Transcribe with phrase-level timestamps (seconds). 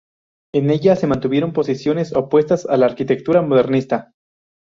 [0.51, 4.13] En ella se mantuvieron posiciones opuestas a la arquitectura modernista.